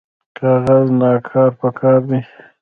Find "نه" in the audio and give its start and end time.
0.99-1.09